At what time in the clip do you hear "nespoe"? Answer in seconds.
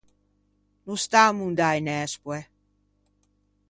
1.85-2.39